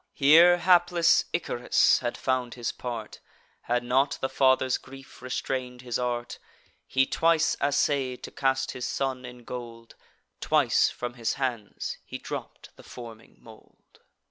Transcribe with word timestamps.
Here 0.15 0.57
hapless 0.57 1.25
Icarus 1.31 1.99
had 1.99 2.17
found 2.17 2.55
his 2.55 2.71
part, 2.71 3.19
Had 3.65 3.83
not 3.83 4.17
the 4.19 4.29
father's 4.29 4.79
grief 4.79 5.21
restrain'd 5.21 5.83
his 5.83 5.99
art. 5.99 6.39
He 6.87 7.05
twice 7.05 7.55
assay'd 7.61 8.23
to 8.23 8.31
cast 8.31 8.71
his 8.71 8.87
son 8.87 9.25
in 9.25 9.43
gold; 9.43 9.93
Twice 10.39 10.89
from 10.89 11.13
his 11.13 11.35
hands 11.35 11.99
he 12.03 12.17
dropp'd 12.17 12.69
the 12.77 12.81
forming 12.83 13.37
mould. 13.39 13.99